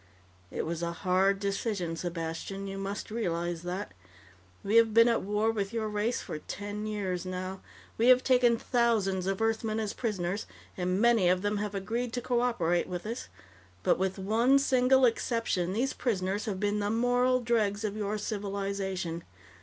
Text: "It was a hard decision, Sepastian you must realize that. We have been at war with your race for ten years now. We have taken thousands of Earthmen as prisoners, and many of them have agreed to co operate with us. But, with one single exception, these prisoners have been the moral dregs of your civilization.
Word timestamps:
"It 0.49 0.65
was 0.65 0.81
a 0.81 0.91
hard 0.93 1.39
decision, 1.39 1.95
Sepastian 1.95 2.65
you 2.65 2.79
must 2.79 3.11
realize 3.11 3.61
that. 3.61 3.93
We 4.63 4.77
have 4.77 4.95
been 4.95 5.07
at 5.07 5.21
war 5.21 5.51
with 5.51 5.71
your 5.73 5.87
race 5.87 6.23
for 6.23 6.39
ten 6.39 6.87
years 6.87 7.23
now. 7.23 7.61
We 7.99 8.07
have 8.07 8.23
taken 8.23 8.57
thousands 8.57 9.27
of 9.27 9.39
Earthmen 9.39 9.79
as 9.79 9.93
prisoners, 9.93 10.47
and 10.75 10.99
many 10.99 11.29
of 11.29 11.43
them 11.43 11.57
have 11.57 11.75
agreed 11.75 12.13
to 12.13 12.19
co 12.21 12.39
operate 12.41 12.87
with 12.87 13.05
us. 13.05 13.27
But, 13.83 13.99
with 13.99 14.17
one 14.17 14.57
single 14.57 15.05
exception, 15.05 15.71
these 15.73 15.93
prisoners 15.93 16.45
have 16.45 16.59
been 16.59 16.79
the 16.79 16.89
moral 16.89 17.39
dregs 17.39 17.83
of 17.83 17.95
your 17.95 18.17
civilization. 18.17 19.23